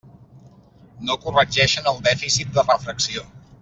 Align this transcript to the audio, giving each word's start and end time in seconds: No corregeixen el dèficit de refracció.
No 1.09 1.19
corregeixen 1.27 1.93
el 1.95 2.03
dèficit 2.11 2.53
de 2.59 2.69
refracció. 2.71 3.27